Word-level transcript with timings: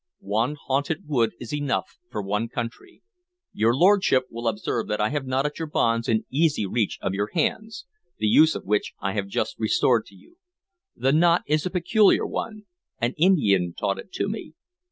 One 0.33 0.55
haunted 0.55 1.03
wood 1.07 1.33
is 1.39 1.53
enough 1.53 1.99
for 2.09 2.23
one 2.23 2.47
county. 2.49 3.03
Your 3.53 3.75
lordship 3.75 4.23
will 4.31 4.47
observe 4.47 4.87
that 4.87 4.99
I 4.99 5.09
have 5.09 5.27
knotted 5.27 5.59
your 5.59 5.67
bonds 5.67 6.09
in 6.09 6.25
easy 6.31 6.65
reach 6.65 6.97
of 7.03 7.13
your 7.13 7.29
hands, 7.35 7.85
the 8.17 8.25
use 8.25 8.55
of 8.55 8.65
which 8.65 8.93
I 8.99 9.11
have 9.11 9.27
just 9.27 9.59
restored 9.59 10.07
to 10.07 10.15
you. 10.15 10.37
The 10.95 11.11
knot 11.13 11.43
is 11.45 11.67
a 11.67 11.69
peculiar 11.69 12.25
one; 12.25 12.63
an 12.99 13.13
Indian 13.19 13.75
taught 13.75 13.99
it 13.99 14.11
to 14.13 14.27
me. 14.27 14.55